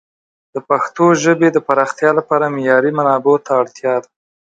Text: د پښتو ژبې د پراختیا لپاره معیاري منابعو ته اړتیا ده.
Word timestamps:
د 0.53 0.55
پښتو 0.69 1.05
ژبې 1.23 1.49
د 1.53 1.57
پراختیا 1.67 2.11
لپاره 2.19 2.53
معیاري 2.55 2.91
منابعو 2.97 3.43
ته 3.45 3.51
اړتیا 3.61 3.93
ده. 4.03 4.09